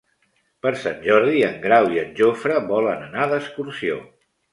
Per 0.65 0.69
Sant 0.85 0.95
Jordi 1.09 1.43
en 1.47 1.59
Grau 1.65 1.89
i 1.97 2.01
en 2.03 2.09
Jofre 2.21 2.57
volen 2.71 3.05
anar 3.09 3.27
d'excursió. 3.35 4.01